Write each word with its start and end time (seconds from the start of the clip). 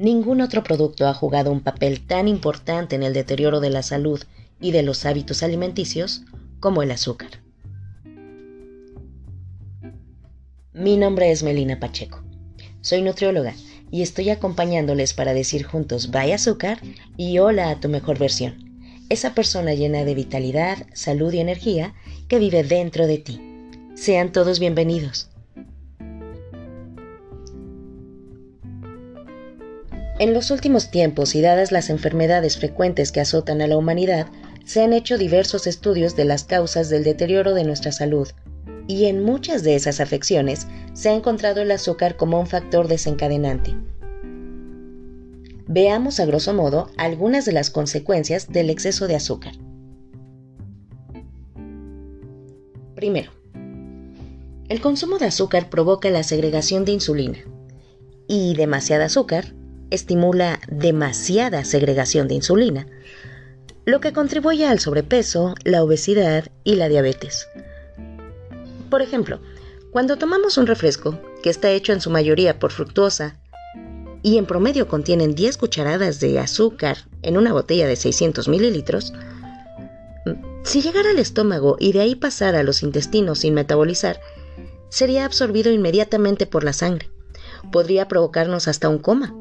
Ningún 0.00 0.40
otro 0.40 0.64
producto 0.64 1.06
ha 1.06 1.12
jugado 1.12 1.52
un 1.52 1.60
papel 1.60 2.00
tan 2.06 2.26
importante 2.26 2.96
en 2.96 3.02
el 3.02 3.12
deterioro 3.12 3.60
de 3.60 3.68
la 3.68 3.82
salud 3.82 4.18
y 4.58 4.70
de 4.70 4.82
los 4.82 5.04
hábitos 5.04 5.42
alimenticios 5.42 6.22
como 6.58 6.82
el 6.82 6.90
azúcar. 6.90 7.28
Mi 10.72 10.96
nombre 10.96 11.30
es 11.30 11.42
Melina 11.42 11.78
Pacheco. 11.78 12.24
Soy 12.80 13.02
nutrióloga 13.02 13.52
y 13.90 14.00
estoy 14.00 14.30
acompañándoles 14.30 15.12
para 15.12 15.34
decir 15.34 15.64
juntos 15.64 16.10
bye 16.10 16.32
azúcar 16.32 16.80
y 17.18 17.36
hola 17.36 17.68
a 17.68 17.78
tu 17.78 17.90
mejor 17.90 18.18
versión. 18.18 19.04
Esa 19.10 19.34
persona 19.34 19.74
llena 19.74 20.06
de 20.06 20.14
vitalidad, 20.14 20.78
salud 20.94 21.30
y 21.34 21.40
energía 21.40 21.92
que 22.26 22.38
vive 22.38 22.62
dentro 22.62 23.06
de 23.06 23.18
ti. 23.18 23.38
Sean 23.96 24.32
todos 24.32 24.60
bienvenidos. 24.60 25.28
En 30.20 30.34
los 30.34 30.50
últimos 30.50 30.90
tiempos 30.90 31.34
y 31.34 31.40
dadas 31.40 31.72
las 31.72 31.88
enfermedades 31.88 32.58
frecuentes 32.58 33.10
que 33.10 33.22
azotan 33.22 33.62
a 33.62 33.66
la 33.66 33.78
humanidad, 33.78 34.26
se 34.66 34.82
han 34.82 34.92
hecho 34.92 35.16
diversos 35.16 35.66
estudios 35.66 36.14
de 36.14 36.26
las 36.26 36.44
causas 36.44 36.90
del 36.90 37.04
deterioro 37.04 37.54
de 37.54 37.64
nuestra 37.64 37.90
salud, 37.90 38.28
y 38.86 39.06
en 39.06 39.24
muchas 39.24 39.62
de 39.62 39.76
esas 39.76 39.98
afecciones 39.98 40.66
se 40.92 41.08
ha 41.08 41.14
encontrado 41.14 41.62
el 41.62 41.70
azúcar 41.70 42.18
como 42.18 42.38
un 42.38 42.46
factor 42.46 42.86
desencadenante. 42.86 43.74
Veamos 45.66 46.20
a 46.20 46.26
grosso 46.26 46.52
modo 46.52 46.90
algunas 46.98 47.46
de 47.46 47.52
las 47.52 47.70
consecuencias 47.70 48.52
del 48.52 48.68
exceso 48.68 49.06
de 49.06 49.16
azúcar. 49.16 49.54
Primero, 52.94 53.30
el 54.68 54.82
consumo 54.82 55.16
de 55.16 55.24
azúcar 55.24 55.70
provoca 55.70 56.10
la 56.10 56.24
segregación 56.24 56.84
de 56.84 56.92
insulina, 56.92 57.38
y 58.28 58.54
demasiada 58.54 59.06
azúcar 59.06 59.54
estimula 59.90 60.60
demasiada 60.68 61.64
segregación 61.64 62.28
de 62.28 62.34
insulina, 62.34 62.86
lo 63.84 64.00
que 64.00 64.12
contribuye 64.12 64.66
al 64.66 64.78
sobrepeso, 64.78 65.54
la 65.64 65.82
obesidad 65.82 66.48
y 66.64 66.76
la 66.76 66.88
diabetes. 66.88 67.48
Por 68.88 69.02
ejemplo, 69.02 69.40
cuando 69.90 70.16
tomamos 70.16 70.58
un 70.58 70.66
refresco, 70.66 71.18
que 71.42 71.50
está 71.50 71.70
hecho 71.70 71.92
en 71.92 72.00
su 72.00 72.10
mayoría 72.10 72.58
por 72.58 72.72
fructuosa, 72.72 73.40
y 74.22 74.36
en 74.36 74.46
promedio 74.46 74.86
contienen 74.86 75.34
10 75.34 75.56
cucharadas 75.56 76.20
de 76.20 76.38
azúcar 76.38 76.98
en 77.22 77.38
una 77.38 77.52
botella 77.52 77.86
de 77.86 77.96
600 77.96 78.48
mililitros, 78.48 79.12
si 80.62 80.82
llegara 80.82 81.10
al 81.10 81.18
estómago 81.18 81.76
y 81.80 81.92
de 81.92 82.00
ahí 82.00 82.14
pasara 82.14 82.60
a 82.60 82.62
los 82.62 82.82
intestinos 82.82 83.40
sin 83.40 83.54
metabolizar, 83.54 84.20
sería 84.90 85.24
absorbido 85.24 85.72
inmediatamente 85.72 86.46
por 86.46 86.64
la 86.64 86.74
sangre. 86.74 87.10
Podría 87.72 88.08
provocarnos 88.08 88.68
hasta 88.68 88.88
un 88.88 88.98
coma 88.98 89.34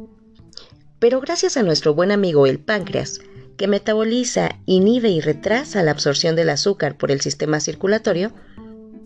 pero 1.00 1.22
gracias 1.22 1.58
a 1.58 1.64
nuestro 1.64 1.94
buen 1.94 2.11
amigo 2.11 2.45
el 2.45 2.59
páncreas, 2.59 3.22
que 3.58 3.67
metaboliza, 3.67 4.59
inhibe 4.66 5.09
y 5.09 5.22
retrasa 5.22 5.83
la 5.83 5.91
absorción 5.91 6.36
del 6.36 6.50
azúcar 6.50 6.97
por 6.97 7.11
el 7.11 7.22
sistema 7.22 7.59
circulatorio, 7.59 8.31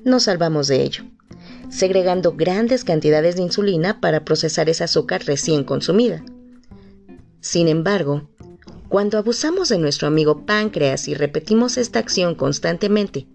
nos 0.04 0.24
salvamos 0.24 0.68
de 0.68 0.84
ello, 0.84 1.06
segregando 1.70 2.34
grandes 2.34 2.84
cantidades 2.84 3.36
de 3.36 3.44
insulina 3.44 4.00
para 4.00 4.26
procesar 4.26 4.70
esa 4.70 4.84
azúcar 4.84 5.24
recién 5.26 5.64
consumida. 5.64 6.24
Sin 7.40 7.68
embargo, 7.68 8.30
cuando 8.90 9.18
abusamos 9.18 9.70
de 9.70 9.80
nuestro 9.80 10.08
amigo 10.08 10.46
páncreas 10.46 11.08
y 11.08 11.16
repetimos 11.16 11.78
esta 11.78 12.00
acción 12.00 12.36
constantemente, 12.36 13.28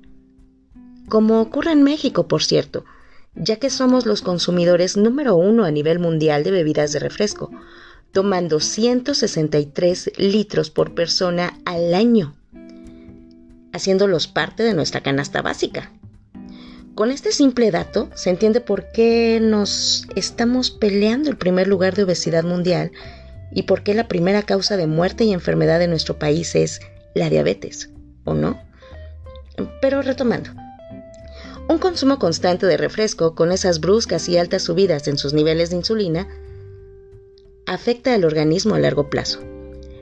como 1.08 1.40
ocurre 1.40 1.72
en 1.72 1.82
México, 1.82 2.28
por 2.28 2.44
cierto, 2.44 2.84
ya 3.34 3.56
que 3.56 3.70
somos 3.70 4.06
los 4.06 4.22
consumidores 4.22 4.96
número 4.96 5.34
uno 5.36 5.64
a 5.64 5.70
nivel 5.70 5.98
mundial 5.98 6.44
de 6.44 6.50
bebidas 6.50 6.92
de 6.92 6.98
refresco, 6.98 7.50
tomando 8.12 8.60
163 8.60 10.12
litros 10.16 10.70
por 10.70 10.94
persona 10.94 11.58
al 11.64 11.94
año, 11.94 12.36
haciéndolos 13.72 14.26
parte 14.26 14.62
de 14.62 14.74
nuestra 14.74 15.02
canasta 15.02 15.42
básica. 15.42 15.92
Con 16.94 17.12
este 17.12 17.30
simple 17.30 17.70
dato 17.70 18.10
se 18.14 18.30
entiende 18.30 18.60
por 18.60 18.90
qué 18.90 19.38
nos 19.40 20.08
estamos 20.16 20.70
peleando 20.70 21.30
el 21.30 21.36
primer 21.36 21.68
lugar 21.68 21.94
de 21.94 22.02
obesidad 22.02 22.42
mundial 22.42 22.90
y 23.52 23.62
por 23.62 23.84
qué 23.84 23.94
la 23.94 24.08
primera 24.08 24.42
causa 24.42 24.76
de 24.76 24.88
muerte 24.88 25.24
y 25.24 25.32
enfermedad 25.32 25.78
de 25.78 25.86
nuestro 25.86 26.18
país 26.18 26.54
es 26.56 26.80
la 27.14 27.30
diabetes, 27.30 27.90
¿o 28.24 28.34
no? 28.34 28.60
Pero 29.80 30.02
retomando, 30.02 30.50
un 31.68 31.78
consumo 31.78 32.18
constante 32.18 32.66
de 32.66 32.76
refresco 32.76 33.34
con 33.34 33.52
esas 33.52 33.78
bruscas 33.78 34.28
y 34.28 34.38
altas 34.38 34.62
subidas 34.62 35.06
en 35.06 35.18
sus 35.18 35.34
niveles 35.34 35.70
de 35.70 35.76
insulina 35.76 36.26
afecta 37.68 38.14
al 38.14 38.24
organismo 38.24 38.74
a 38.74 38.78
largo 38.78 39.10
plazo, 39.10 39.40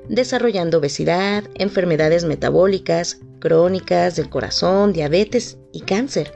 desarrollando 0.08 0.78
obesidad, 0.78 1.44
enfermedades 1.56 2.24
metabólicas, 2.24 3.18
crónicas 3.40 4.16
del 4.16 4.30
corazón, 4.30 4.92
diabetes 4.92 5.58
y 5.72 5.80
cáncer. 5.80 6.32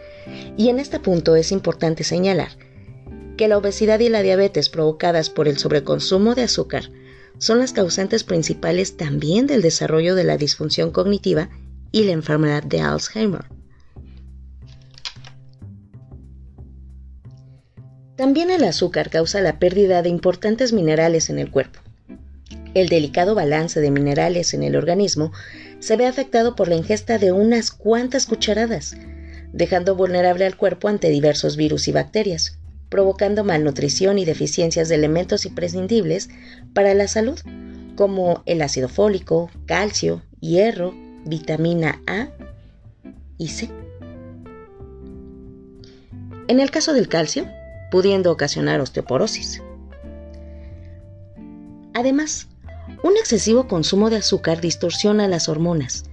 Y 0.56 0.68
en 0.68 0.78
este 0.78 1.00
punto 1.00 1.36
es 1.36 1.52
importante 1.52 2.04
señalar 2.04 2.50
que 3.36 3.48
la 3.48 3.56
obesidad 3.56 4.00
y 4.00 4.08
la 4.08 4.22
diabetes 4.22 4.68
provocadas 4.68 5.30
por 5.30 5.48
el 5.48 5.56
sobreconsumo 5.56 6.34
de 6.34 6.42
azúcar 6.42 6.90
son 7.38 7.58
las 7.58 7.72
causantes 7.72 8.22
principales 8.22 8.96
también 8.96 9.46
del 9.46 9.62
desarrollo 9.62 10.14
de 10.14 10.24
la 10.24 10.36
disfunción 10.36 10.90
cognitiva 10.90 11.48
y 11.90 12.04
la 12.04 12.12
enfermedad 12.12 12.62
de 12.62 12.80
Alzheimer. 12.80 13.46
También 18.20 18.50
el 18.50 18.64
azúcar 18.64 19.08
causa 19.08 19.40
la 19.40 19.58
pérdida 19.58 20.02
de 20.02 20.10
importantes 20.10 20.74
minerales 20.74 21.30
en 21.30 21.38
el 21.38 21.50
cuerpo. 21.50 21.80
El 22.74 22.90
delicado 22.90 23.34
balance 23.34 23.80
de 23.80 23.90
minerales 23.90 24.52
en 24.52 24.62
el 24.62 24.76
organismo 24.76 25.32
se 25.78 25.96
ve 25.96 26.04
afectado 26.04 26.54
por 26.54 26.68
la 26.68 26.74
ingesta 26.74 27.16
de 27.16 27.32
unas 27.32 27.70
cuantas 27.70 28.26
cucharadas, 28.26 28.94
dejando 29.54 29.96
vulnerable 29.96 30.44
al 30.44 30.58
cuerpo 30.58 30.88
ante 30.88 31.08
diversos 31.08 31.56
virus 31.56 31.88
y 31.88 31.92
bacterias, 31.92 32.58
provocando 32.90 33.42
malnutrición 33.42 34.18
y 34.18 34.26
deficiencias 34.26 34.90
de 34.90 34.96
elementos 34.96 35.46
imprescindibles 35.46 36.28
para 36.74 36.92
la 36.92 37.08
salud, 37.08 37.40
como 37.96 38.42
el 38.44 38.60
ácido 38.60 38.90
fólico, 38.90 39.50
calcio, 39.64 40.20
hierro, 40.40 40.92
vitamina 41.24 42.02
A 42.06 42.28
y 43.38 43.48
C. 43.48 43.70
En 46.48 46.60
el 46.60 46.70
caso 46.70 46.92
del 46.92 47.08
calcio, 47.08 47.46
pudiendo 47.90 48.30
ocasionar 48.32 48.80
osteoporosis. 48.80 49.62
Además, 51.94 52.48
un 53.02 53.16
excesivo 53.16 53.66
consumo 53.66 54.10
de 54.10 54.16
azúcar 54.16 54.60
distorsiona 54.60 55.28
las 55.28 55.48
hormonas. 55.48 56.04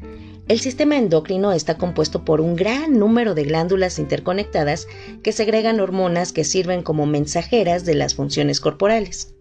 El 0.48 0.60
sistema 0.60 0.98
endocrino 0.98 1.52
está 1.52 1.78
compuesto 1.78 2.24
por 2.24 2.40
un 2.40 2.56
gran 2.56 2.98
número 2.98 3.36
de 3.36 3.44
glándulas 3.44 4.00
interconectadas 4.00 4.88
que 5.22 5.34
segregan 5.34 5.80
hormonas 5.80 6.32
que 6.32 6.46
sirven 6.46 6.84
como 6.84 7.06
mensajeras 7.06 7.84
de 7.84 7.96
las 7.96 8.16
funciones 8.16 8.62
corporales. 8.62 9.34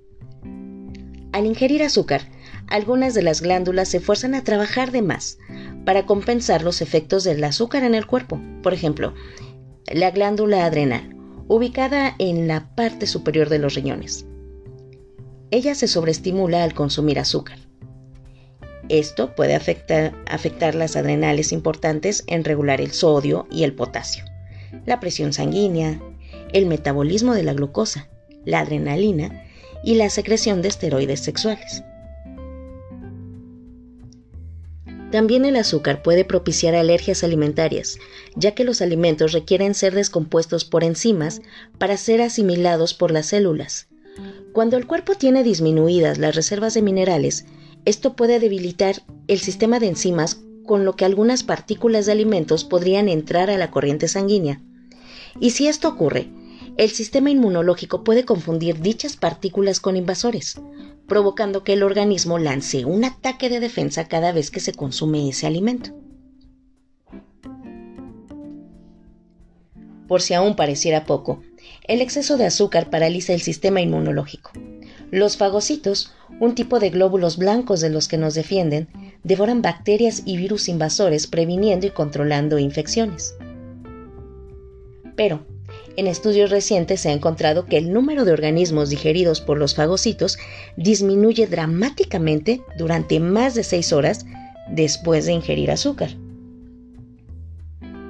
Al 1.33 1.47
ingerir 1.47 1.83
azúcar, 1.83 2.23
algunas 2.67 3.15
de 3.15 3.23
las 3.23 3.41
glándulas 3.41 3.89
se 3.89 4.01
fuerzan 4.01 4.35
a 4.35 4.43
trabajar 4.43 4.91
de 4.91 5.03
más 5.03 5.39
para 5.85 6.07
compensar 6.07 6.63
los 6.63 6.83
efectos 6.83 7.23
del 7.23 7.45
azúcar 7.45 7.85
en 7.85 7.95
el 7.95 8.07
cuerpo. 8.07 8.41
Por 8.63 8.75
ejemplo, 8.75 9.15
la 9.87 10.11
glándula 10.11 10.65
adrenal 10.65 11.16
ubicada 11.49 12.15
en 12.19 12.49
la 12.49 12.75
parte 12.75 13.07
superior 13.07 13.49
de 13.49 13.59
los 13.59 13.75
riñones. 13.75 14.27
Ella 15.51 15.75
se 15.75 15.89
sobreestimula 15.89 16.65
al 16.65 16.75
consumir 16.75 17.19
azúcar. 17.19 17.59
Esto 18.89 19.35
puede 19.35 19.55
afectar, 19.55 20.15
afectar 20.29 20.75
las 20.75 20.97
adrenales 20.97 21.53
importantes 21.53 22.25
en 22.27 22.45
regular 22.45 22.81
el 22.81 22.93
sodio 22.93 23.47
y 23.51 23.65
el 23.65 23.75
potasio, 23.75 24.25
la 24.85 25.01
presión 25.01 25.33
sanguínea, 25.33 26.01
el 26.53 26.67
metabolismo 26.67 27.35
de 27.35 27.43
la 27.43 27.53
glucosa, 27.53 28.09
la 28.45 28.61
adrenalina 28.61 29.45
y 29.83 29.95
la 29.95 30.11
secreción 30.11 30.63
de 30.63 30.69
esteroides 30.69 31.21
sexuales. 31.21 31.83
También 35.17 35.47
el 35.47 35.57
azúcar 35.57 36.03
puede 36.03 36.27
propiciar 36.27 36.75
alergias 36.75 37.25
alimentarias, 37.25 37.97
ya 38.35 38.55
que 38.55 38.65
los 38.65 38.83
alimentos 38.83 39.33
requieren 39.33 39.73
ser 39.73 39.95
descompuestos 39.95 40.67
por 40.67 40.85
enzimas 40.85 41.41
para 41.79 41.97
ser 41.97 42.21
asimilados 42.21 42.93
por 42.93 43.13
las 43.13 43.25
células. 43.25 43.89
Cuando 44.53 44.77
el 44.77 44.87
cuerpo 44.87 45.15
tiene 45.15 45.43
disminuidas 45.43 46.19
las 46.19 46.35
reservas 46.35 46.75
de 46.75 46.83
minerales, 46.83 47.47
esto 47.87 48.15
puede 48.15 48.41
debilitar 48.41 49.05
el 49.27 49.39
sistema 49.39 49.81
de 49.81 49.87
enzimas 49.89 50.43
con 50.67 50.85
lo 50.85 50.97
que 50.97 51.07
algunas 51.07 51.45
partículas 51.45 52.05
de 52.05 52.13
alimentos 52.13 52.65
podrían 52.65 53.09
entrar 53.09 53.49
a 53.49 53.57
la 53.57 53.71
corriente 53.71 54.09
sanguínea. 54.09 54.61
Y 55.41 55.53
si 55.53 55.67
esto 55.67 55.89
ocurre, 55.89 56.29
el 56.77 56.91
sistema 56.91 57.31
inmunológico 57.31 58.05
puede 58.05 58.27
confundir 58.27 58.81
dichas 58.81 59.17
partículas 59.17 59.81
con 59.81 59.97
invasores, 59.97 60.61
provocando 61.07 61.65
que 61.65 61.75
el 61.75 61.83
organismo 61.83 62.39
lance 62.39 62.85
un 62.85 63.05
ataque 63.05 63.49
de 63.49 63.61
defensa 63.61 64.09
cada 64.09 64.33
vez 64.33 64.51
que 64.51 64.61
se 64.61 64.73
consume 64.73 65.29
ese 65.29 65.47
alimento. 65.47 65.91
Por 70.09 70.23
si 70.23 70.35
aún 70.35 70.55
pareciera 70.55 71.05
poco, 71.05 71.43
el 71.89 72.01
exceso 72.01 72.37
de 72.37 72.47
azúcar 72.47 72.91
paraliza 72.91 73.33
el 73.33 73.41
sistema 73.41 73.81
inmunológico, 73.81 74.53
Los 75.11 75.37
fagocitos, 75.37 76.13
un 76.41 76.55
tipo 76.55 76.81
de 76.81 76.91
glóbulos 76.91 77.37
blancos 77.37 77.81
de 77.81 77.91
los 77.91 78.09
que 78.09 78.19
nos 78.19 78.35
defienden, 78.35 78.89
devoran 79.23 79.63
bacterias 79.63 80.23
y 80.25 80.37
virus 80.37 80.69
invasores 80.69 81.27
previniendo 81.27 81.87
y 81.87 81.91
controlando 81.91 82.59
infecciones. 82.59 83.37
Pero, 85.17 85.47
en 85.97 86.07
estudios 86.07 86.51
recientes 86.51 87.01
se 87.01 87.09
ha 87.09 87.13
encontrado 87.13 87.67
que 87.67 87.79
el 87.79 87.93
número 87.93 88.25
de 88.25 88.33
organismos 88.33 88.91
digeridos 88.91 89.41
por 89.41 89.59
los 89.59 89.75
fagocitos 89.75 90.39
disminuye 90.77 91.47
dramáticamente 91.47 92.63
durante 92.77 93.19
más 93.21 93.55
de 93.55 93.65
6 93.65 93.93
horas 93.93 94.27
después 94.69 95.27
de 95.27 95.33
ingerir 95.33 95.71
azúcar. 95.71 96.11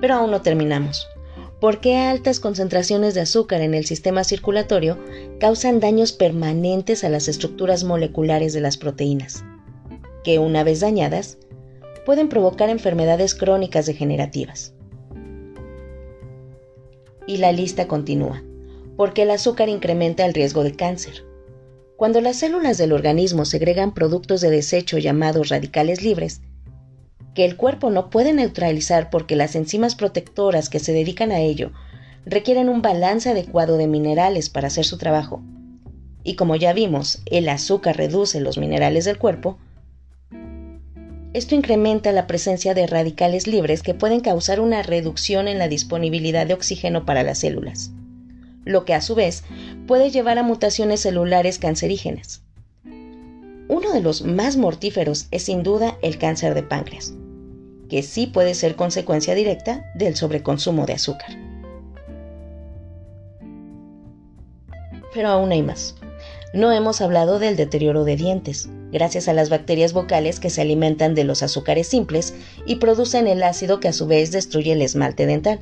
Pero 0.01 0.15
aún 0.15 0.31
no 0.31 0.43
terminamos. 0.43 1.07
¿Por 1.61 1.81
qué 1.81 1.97
altas 1.97 2.39
concentraciones 2.39 3.15
de 3.15 3.23
azúcar 3.23 3.63
en 3.63 3.75
el 3.75 3.87
sistema 3.87 4.25
circulatorio 4.25 4.99
causan 5.41 5.81
daños 5.81 6.13
permanentes 6.13 7.03
a 7.03 7.09
las 7.09 7.29
estructuras 7.29 7.83
moleculares 7.83 8.53
de 8.53 8.61
las 8.61 8.77
proteínas? 8.77 9.43
Que 10.23 10.39
una 10.39 10.65
vez 10.65 10.81
dañadas, 10.81 11.39
pueden 12.05 12.29
provocar 12.29 12.69
enfermedades 12.69 13.35
crónicas 13.35 13.87
degenerativas. 13.87 14.76
Y 17.27 17.39
la 17.39 17.53
lista 17.53 17.89
continúa, 17.89 18.43
porque 18.97 19.23
el 19.23 19.31
azúcar 19.31 19.69
incrementa 19.69 20.25
el 20.25 20.35
riesgo 20.35 20.63
de 20.63 20.75
cáncer. 20.75 21.25
Cuando 21.97 22.21
las 22.21 22.37
células 22.37 22.79
del 22.79 22.93
organismo 22.93 23.45
segregan 23.45 23.95
productos 23.95 24.41
de 24.41 24.51
desecho 24.51 24.99
llamados 24.99 25.49
radicales 25.49 26.03
libres, 26.03 26.43
que 27.35 27.45
el 27.45 27.57
cuerpo 27.57 27.91
no 27.91 28.11
puede 28.11 28.33
neutralizar 28.33 29.11
porque 29.11 29.37
las 29.37 29.57
enzimas 29.57 29.95
protectoras 29.95 30.71
que 30.71 30.79
se 30.79 30.93
dedican 30.93 31.33
a 31.33 31.41
ello 31.41 31.73
requieren 32.25 32.69
un 32.69 32.83
balance 32.83 33.31
adecuado 33.31 33.77
de 33.77 33.87
minerales 33.87 34.51
para 34.51 34.69
hacer 34.69 34.85
su 34.85 34.99
trabajo. 34.99 35.43
Y 36.25 36.35
como 36.35 36.57
ya 36.57 36.73
vimos, 36.73 37.23
el 37.27 37.49
azúcar 37.49 37.97
reduce 37.97 38.41
los 38.41 38.59
minerales 38.59 39.05
del 39.05 39.19
cuerpo, 39.19 39.59
esto 41.37 41.55
incrementa 41.55 42.13
la 42.13 42.27
presencia 42.27 42.73
de 42.73 42.87
radicales 42.87 43.47
libres 43.47 43.83
que 43.83 43.93
pueden 43.93 44.21
causar 44.21 44.59
una 44.59 44.83
reducción 44.83 45.49
en 45.49 45.59
la 45.59 45.69
disponibilidad 45.69 46.47
de 46.47 46.55
oxígeno 46.55 47.05
para 47.05 47.23
las 47.23 47.41
células, 47.41 47.91
lo 48.65 48.87
que 48.87 48.95
a 48.95 49.03
su 49.03 49.15
vez 49.15 49.45
puede 49.87 50.11
llevar 50.11 50.39
a 50.39 50.43
mutaciones 50.43 51.01
celulares 51.01 51.59
cancerígenas. 51.59 52.43
Uno 53.69 53.93
de 53.93 54.01
los 54.01 54.23
más 54.23 54.57
mortíferos 54.57 55.27
es 55.31 55.43
sin 55.43 55.63
duda 55.63 55.99
el 56.01 56.17
cáncer 56.17 56.55
de 56.55 56.63
páncreas, 56.63 57.13
que 57.91 58.03
sí 58.03 58.27
puede 58.27 58.55
ser 58.55 58.75
consecuencia 58.75 59.35
directa 59.35 59.93
del 59.95 60.17
sobreconsumo 60.17 60.87
de 60.87 60.95
azúcar. 60.95 61.37
Pero 65.13 65.29
aún 65.29 65.53
hay 65.53 65.61
más. 65.61 65.97
No 66.55 66.73
hemos 66.73 67.03
hablado 67.03 67.39
del 67.39 67.57
deterioro 67.57 68.05
de 68.05 68.17
dientes, 68.17 68.71
gracias 68.93 69.29
a 69.29 69.33
las 69.33 69.51
bacterias 69.51 69.93
vocales 69.93 70.41
que 70.41 70.51
se 70.51 70.63
alimentan 70.63 71.15
de 71.15 71.25
los 71.25 71.43
azúcares 71.43 71.87
simples 71.87 72.35
y 72.67 72.77
producen 72.77 73.27
el 73.27 73.43
ácido 73.43 73.81
que 73.81 73.89
a 73.89 73.93
su 73.93 74.07
vez 74.07 74.33
destruye 74.33 74.73
el 74.73 74.83
esmalte 74.83 75.27
dental. 75.27 75.61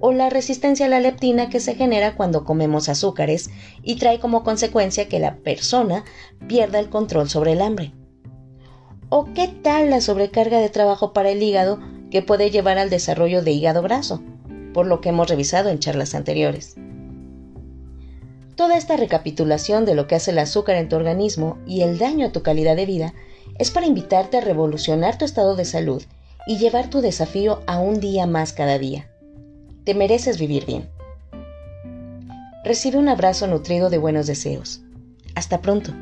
O 0.00 0.12
la 0.12 0.30
resistencia 0.30 0.86
a 0.86 0.88
la 0.88 1.00
leptina 1.00 1.50
que 1.50 1.60
se 1.60 1.74
genera 1.74 2.16
cuando 2.16 2.44
comemos 2.44 2.88
azúcares 2.88 3.50
y 3.82 3.96
trae 3.96 4.18
como 4.18 4.44
consecuencia 4.44 5.08
que 5.08 5.18
la 5.18 5.36
persona 5.36 6.04
pierda 6.48 6.78
el 6.78 6.88
control 6.88 7.28
sobre 7.28 7.52
el 7.52 7.60
hambre. 7.60 7.92
¿O 9.10 9.26
qué 9.34 9.48
tal 9.48 9.90
la 9.90 10.00
sobrecarga 10.00 10.58
de 10.58 10.68
trabajo 10.68 11.12
para 11.12 11.30
el 11.30 11.42
hígado 11.42 11.80
que 12.10 12.22
puede 12.22 12.50
llevar 12.50 12.78
al 12.78 12.90
desarrollo 12.90 13.42
de 13.42 13.50
hígado 13.50 13.82
graso? 13.82 14.22
Por 14.72 14.86
lo 14.86 15.00
que 15.00 15.08
hemos 15.08 15.28
revisado 15.28 15.68
en 15.68 15.80
charlas 15.80 16.14
anteriores. 16.14 16.76
Toda 18.60 18.76
esta 18.76 18.98
recapitulación 18.98 19.86
de 19.86 19.94
lo 19.94 20.06
que 20.06 20.16
hace 20.16 20.32
el 20.32 20.38
azúcar 20.38 20.76
en 20.76 20.90
tu 20.90 20.96
organismo 20.96 21.56
y 21.66 21.80
el 21.80 21.96
daño 21.96 22.26
a 22.26 22.30
tu 22.30 22.42
calidad 22.42 22.76
de 22.76 22.84
vida 22.84 23.14
es 23.58 23.70
para 23.70 23.86
invitarte 23.86 24.36
a 24.36 24.42
revolucionar 24.42 25.16
tu 25.16 25.24
estado 25.24 25.56
de 25.56 25.64
salud 25.64 26.02
y 26.46 26.58
llevar 26.58 26.90
tu 26.90 27.00
desafío 27.00 27.62
a 27.66 27.78
un 27.78 28.00
día 28.00 28.26
más 28.26 28.52
cada 28.52 28.78
día. 28.78 29.10
Te 29.84 29.94
mereces 29.94 30.38
vivir 30.38 30.66
bien. 30.66 30.90
Recibe 32.62 32.98
un 32.98 33.08
abrazo 33.08 33.46
nutrido 33.46 33.88
de 33.88 33.96
buenos 33.96 34.26
deseos. 34.26 34.82
Hasta 35.34 35.62
pronto. 35.62 35.94